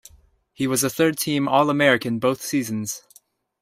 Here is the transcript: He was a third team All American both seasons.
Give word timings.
He 0.51 0.65
was 0.65 0.83
a 0.83 0.89
third 0.89 1.19
team 1.19 1.47
All 1.47 1.69
American 1.69 2.17
both 2.17 2.41
seasons. 2.41 3.03